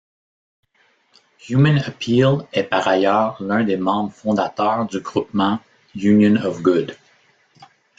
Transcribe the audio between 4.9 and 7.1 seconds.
groupement Union of Good.